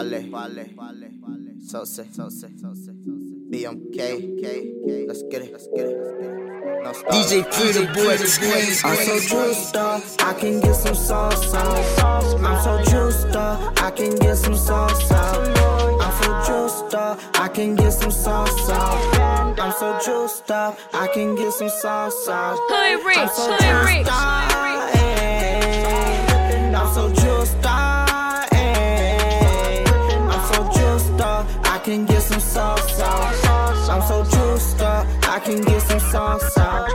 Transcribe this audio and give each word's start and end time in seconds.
Pale, 0.00 0.30
Pale, 0.32 0.64
So 1.60 1.84
say, 1.84 2.06
so 2.10 2.30
say, 2.30 2.48
so 2.56 2.72
say, 2.72 2.92
BMK, 3.52 5.06
let's 5.06 5.22
get 5.24 5.42
it, 5.42 5.52
let's 5.52 5.68
get 5.68 5.84
it, 5.84 5.98
let's 6.00 6.16
get 6.16 6.24
it. 6.24 6.82
No 6.82 6.92
stop. 6.94 7.12
DJ 7.12 7.44
Pretty 7.52 7.84
Boy, 7.92 8.16
I'm 8.88 8.96
so 8.96 9.18
juiced 9.20 9.76
up, 9.76 10.02
I 10.20 10.32
can 10.32 10.60
get 10.60 10.74
some 10.74 10.94
sauce 10.94 11.54
out. 11.54 12.40
I'm 12.40 12.62
so 12.62 12.82
juiced 12.90 13.36
up, 13.36 13.78
I 13.82 13.90
can 13.90 14.16
get 14.16 14.36
some 14.36 14.56
sauce 14.56 15.12
out. 15.12 15.58
I'm 16.00 16.12
so 16.22 16.30
juiced 16.46 16.94
up, 16.94 17.20
I 17.34 17.48
can 17.48 17.74
get 17.76 17.92
some 17.92 18.10
sauce 18.10 18.70
out. 18.70 19.58
I'm 19.60 19.72
so 19.72 19.98
juiced 20.02 20.50
up, 20.50 20.78
I 20.94 21.08
can 21.08 21.34
get 21.34 21.52
some 21.52 21.68
sauce 21.68 22.26
out. 22.26 22.56
Hood 22.70 23.04
rich, 23.04 23.18
I'm 23.18 23.28
hood 23.28 23.84
rich. 23.84 24.08
I'm 26.74 26.94
so 26.94 27.08
juiced 27.12 27.66
up, 27.66 27.99
Can 31.82 32.04
get 32.04 32.20
some 32.20 32.40
sauce 32.40 33.00
out. 33.00 33.49
I'm 33.90 34.02
so 34.02 34.22
juiced 34.22 34.80
up, 34.80 35.06
I 35.28 35.40
can 35.40 35.62
get 35.62 35.82
some 35.82 35.98
sauce 35.98 36.56
out. 36.58 36.88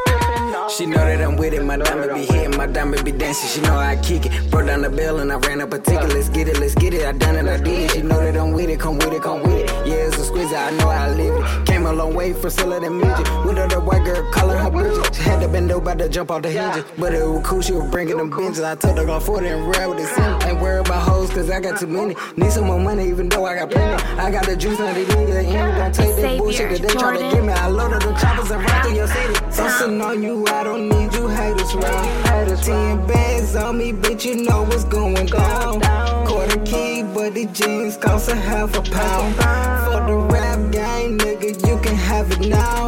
She 0.69 0.85
know 0.85 0.97
that 0.97 1.21
I'm 1.21 1.35
with 1.37 1.53
it, 1.53 1.63
my 1.63 1.77
diamond 1.77 2.13
be 2.15 2.25
hitting, 2.25 2.57
my 2.57 2.65
diamond 2.65 3.05
be 3.05 3.11
dancing. 3.11 3.49
She 3.49 3.61
know 3.61 3.77
I 3.77 3.95
kick 3.97 4.25
it. 4.25 4.49
Brought 4.49 4.65
down 4.65 4.81
the 4.81 4.89
bell 4.89 5.19
and 5.19 5.31
I 5.31 5.35
ran 5.35 5.61
up 5.61 5.71
a 5.73 5.79
ticket. 5.79 6.09
Let's 6.09 6.27
get 6.29 6.47
it, 6.47 6.59
let's 6.59 6.73
get 6.73 6.93
it. 6.93 7.05
I 7.05 7.11
done 7.11 7.35
it, 7.35 7.47
I 7.47 7.57
did 7.57 7.67
it. 7.67 7.91
She 7.91 8.01
know 8.01 8.19
that 8.19 8.35
I'm 8.35 8.51
with 8.51 8.69
it, 8.69 8.79
come 8.79 8.97
with 8.97 9.13
it, 9.13 9.21
come 9.21 9.43
with 9.43 9.53
it. 9.53 9.69
Yeah, 9.87 10.07
it's 10.07 10.17
a 10.17 10.25
squeeze, 10.25 10.51
I 10.51 10.71
know 10.71 10.89
I 10.89 11.11
live 11.11 11.35
it. 11.35 11.67
Came 11.67 11.85
a 11.85 11.93
long 11.93 12.15
way 12.15 12.33
from 12.33 12.49
selling 12.49 12.81
that 12.81 12.89
midget. 12.89 13.45
With 13.45 13.57
her, 13.57 13.67
the 13.67 13.79
white 13.79 14.03
girl 14.03 14.29
calling 14.31 14.57
her 14.57 14.71
Bridget. 14.71 15.15
She 15.15 15.21
had 15.21 15.39
to 15.41 15.47
bend 15.47 15.71
over 15.71 15.95
to 15.95 16.09
jump 16.09 16.31
off 16.31 16.41
the 16.41 16.49
hinges. 16.49 16.83
But 16.97 17.13
it 17.13 17.25
was 17.25 17.45
cool, 17.45 17.61
she 17.61 17.73
was 17.73 17.89
bringing 17.91 18.17
them 18.17 18.29
benches. 18.29 18.61
I 18.61 18.75
told 18.75 18.97
her 18.97 19.05
go 19.05 19.19
40 19.19 19.47
and 19.47 19.67
ride 19.67 19.87
with 19.87 19.99
the 19.99 20.05
sin. 20.07 20.49
Ain't 20.49 20.59
worried 20.59 20.87
about 20.87 21.07
hoes, 21.07 21.29
cause 21.29 21.49
I 21.49 21.59
got 21.59 21.79
too 21.79 21.87
many. 21.87 22.15
Need 22.37 22.51
some 22.51 22.65
more 22.65 22.79
money, 22.79 23.07
even 23.07 23.29
though 23.29 23.45
I 23.45 23.55
got 23.55 23.69
plenty. 23.69 24.03
I 24.19 24.31
got 24.31 24.45
the 24.45 24.57
juice, 24.57 24.79
now 24.79 24.91
they 24.93 25.05
need 25.05 25.27
the 25.31 25.41
end. 25.41 25.77
Don't 25.77 25.93
take 25.93 26.15
that 26.15 26.37
bullshit, 26.39 26.69
cause 26.69 26.79
they 26.87 26.93
try 26.93 27.17
to 27.17 27.35
give 27.35 27.43
me. 27.43 27.51
I 27.51 27.67
loaded 27.67 28.01
the 28.01 28.13
choppers 28.13 28.51
and 28.51 28.63
run 28.63 28.83
through 28.83 28.95
your 28.95 29.07
city. 29.07 29.33
Something 29.51 30.01
on 30.01 30.21
you, 30.21 30.45
I 30.47 30.63
don't 30.63 30.87
need 30.89 31.13
you 31.13 31.27
haters 31.27 31.73
round. 31.75 32.25
Ten 32.63 33.05
bags 33.07 33.55
on 33.55 33.77
me, 33.77 33.91
bitch, 33.93 34.25
you 34.25 34.43
know 34.43 34.63
what's 34.63 34.85
going 34.85 35.25
down. 35.27 35.81
Quarter 36.25 36.54
but 37.03 37.33
the 37.33 37.45
jeans 37.47 37.97
cost 37.97 38.29
a 38.29 38.35
half 38.35 38.75
a 38.75 38.81
pound. 38.81 39.35
For 39.35 40.05
the 40.05 40.17
rap 40.31 40.71
gang, 40.71 41.17
nigga, 41.17 41.67
you 41.67 41.77
can 41.79 41.95
have 41.95 42.31
it 42.31 42.47
now. 42.47 42.87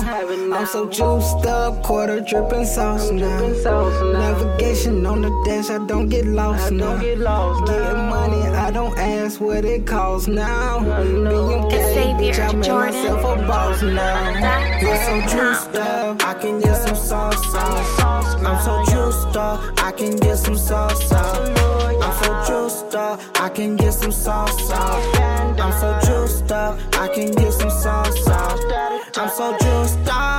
I'm 0.54 0.66
so 0.66 0.88
juiced 0.90 1.46
up, 1.46 1.84
quarter 1.84 2.22
dripping 2.22 2.66
sauce 2.66 3.12
now. 3.12 3.48
Navigation 4.14 5.06
on 5.06 5.22
the 5.22 5.32
dash, 5.46 5.70
I 5.70 5.86
don't 5.86 6.10
get 6.10 6.26
lost 6.26 6.72
now. 6.72 6.98
Getting 7.00 8.08
money, 8.10 8.42
I 8.56 8.72
don't 8.72 8.98
ask 8.98 9.42
what 9.42 9.66
it 9.66 9.86
costs 9.86 10.28
now. 10.28 10.80
BMK, 10.80 12.18
bitch, 12.20 12.40
I 12.40 12.54
made 12.54 12.64
Jordan. 12.64 12.96
myself 12.96 13.40
a 13.40 13.48
boss 13.48 13.82
now. 13.82 14.78
Is 14.80 15.06
so 15.06 15.38
juiced 15.38 15.76
up, 15.76 16.24
I 16.24 16.34
can 16.34 16.60
get 16.60 16.76
some 16.76 16.96
sauce 16.96 17.56
out. 17.56 18.46
I'm 18.46 18.64
so 18.64 18.84
juiced 18.92 19.36
up, 19.36 19.60
I 19.84 19.92
can 19.92 20.16
get 20.16 20.38
some 20.38 20.58
sauce 20.58 20.87
up, 23.18 23.42
I 23.42 23.50
can 23.50 23.76
get 23.76 23.94
some 23.94 24.12
sauce 24.12 24.72
out. 24.72 25.60
I'm 25.60 25.72
so 25.80 26.00
juiced 26.06 26.52
up, 26.52 26.80
I 26.94 27.08
can 27.08 27.32
get 27.32 27.52
some 27.52 27.70
sauce 27.70 28.28
out. 28.28 28.60
I'm 29.18 29.30
so 29.30 29.52
juiced 29.60 30.08
up, 30.08 30.37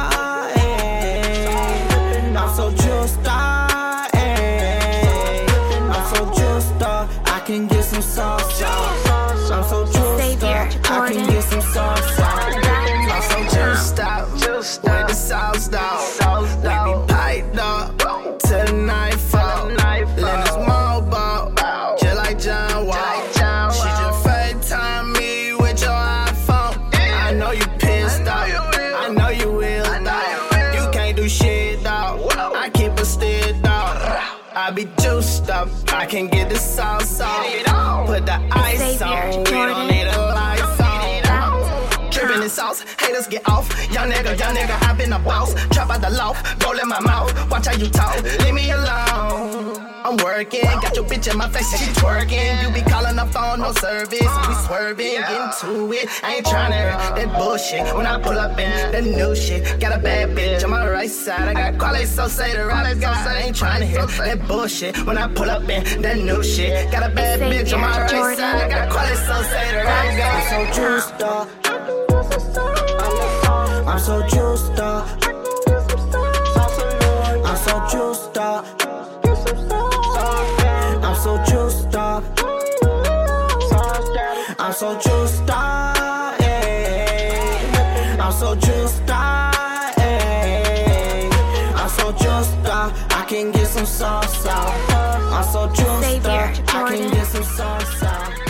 I 27.28 27.32
know 27.32 27.50
you 27.50 27.66
pissed 27.78 28.22
off. 28.22 28.48
I 28.74 29.12
know 29.12 29.28
you 29.28 29.52
will, 29.52 29.84
dog. 30.02 30.74
You 30.74 30.90
can't 30.90 31.14
do 31.14 31.28
shit, 31.28 31.84
dog. 31.84 32.22
I 32.34 32.70
keep 32.70 32.92
a 32.92 33.04
still, 33.04 33.52
dog. 33.60 33.96
I 34.54 34.70
be 34.74 34.88
juiced 34.98 35.50
up, 35.50 35.68
I 35.92 36.06
can 36.06 36.28
get 36.28 36.48
the 36.48 36.56
sauce 36.56 37.20
off. 37.20 38.06
Put 38.06 38.24
the 38.24 38.40
ice 38.52 39.02
on, 39.02 39.28
we 39.28 39.44
Jordan. 39.44 39.74
don't 39.76 39.88
need 39.88 40.06
a 40.06 40.18
lights 40.32 40.80
on. 40.80 42.10
Drippin' 42.10 42.42
in 42.42 42.48
sauce, 42.48 42.80
haters 42.98 43.26
get 43.26 43.46
off. 43.46 43.68
Young 43.92 44.10
nigga, 44.10 44.38
young 44.38 44.56
nigga, 44.56 44.88
I 44.88 44.94
been 44.94 45.12
a 45.12 45.18
boss. 45.18 45.52
Trap 45.68 45.90
out 45.90 46.00
the 46.00 46.08
loft, 46.08 46.64
roll 46.64 46.78
in 46.78 46.88
my 46.88 47.00
mouth. 47.00 47.30
Watch 47.50 47.66
how 47.66 47.74
you 47.76 47.90
talk, 47.90 48.22
leave 48.42 48.54
me 48.54 48.70
alone. 48.70 49.84
I'm 50.02 50.16
working, 50.24 50.62
got 50.62 50.96
your 50.96 51.04
bitch 51.04 51.30
in 51.30 51.36
my 51.36 51.48
face, 51.50 51.68
she 51.78 51.84
twerking. 52.00 52.62
You 52.62 52.72
be 52.72 52.80
calling 52.90 53.07
the 53.48 53.56
phone, 53.56 53.60
no 53.60 53.72
service. 53.72 54.48
We 54.48 54.54
swerving, 54.66 55.12
getting 55.12 55.52
to 55.60 55.92
it. 55.92 56.08
I 56.22 56.36
ain't 56.36 56.46
tryna 56.46 56.72
hear 56.72 57.26
that 57.26 57.38
bullshit. 57.38 57.94
When 57.94 58.06
I 58.06 58.20
pull 58.20 58.38
up 58.38 58.58
in 58.58 58.92
the 58.92 59.02
new 59.02 59.34
shit, 59.34 59.80
got 59.80 59.96
a 59.96 59.98
bad 59.98 60.30
bitch 60.36 60.64
on 60.64 60.70
my 60.70 60.88
right 60.88 61.10
side. 61.10 61.48
I 61.48 61.54
got 61.54 61.78
quality, 61.78 62.06
so 62.06 62.28
say 62.28 62.54
the 62.54 62.66
right 62.66 62.98
guy. 63.00 63.24
I 63.28 63.42
ain't 63.46 63.56
tryna 63.56 63.84
hear 63.84 64.06
that 64.06 64.46
bullshit. 64.48 64.96
When 65.06 65.18
I 65.18 65.28
pull 65.28 65.50
up 65.50 65.68
in 65.68 66.02
that 66.02 66.18
new 66.18 66.42
shit, 66.42 66.90
got 66.90 67.10
a 67.10 67.14
bad 67.14 67.40
bitch 67.40 67.72
on 67.74 67.80
my 67.80 68.00
right 68.00 68.36
side. 68.36 68.62
I 68.62 68.68
got 68.68 68.90
quality, 68.90 69.16
so 69.16 69.42
say 69.42 69.70
the 69.72 69.84
right 69.84 70.16
guy. 70.18 70.28
I'm 70.28 70.44
so 70.50 70.64
juiced 70.76 71.22
up. 71.22 71.48
I'm 73.88 73.98
so 73.98 74.22
juiced 74.28 74.80
up. 74.80 75.06
I'm 77.46 77.56
so 77.56 77.74
juiced 77.90 78.38
up. 78.38 78.64
I'm 81.04 81.14
so 81.16 81.36
juiced 81.44 81.56
up. 81.56 81.67
So 84.78 84.96
juiced 85.00 85.50
up. 85.50 86.40
yeah. 86.40 88.16
I'm 88.20 88.30
so 88.30 88.54
juiced 88.54 89.10
up. 89.10 89.92
yeah. 89.98 91.28
I'm 91.74 91.88
so 91.88 92.12
juiced 92.12 92.68
up. 92.68 92.92
I 93.10 93.24
can 93.26 93.50
get 93.50 93.66
some 93.66 93.84
sauce 93.84 94.46
out. 94.46 94.72
I'm 95.34 95.42
so 95.52 95.66
juiced 95.66 96.26
up. 96.26 96.54
I 96.68 96.94
can 96.96 97.10
get 97.10 97.26
some 97.26 97.42
sauce 97.42 98.02
out. 98.04 98.47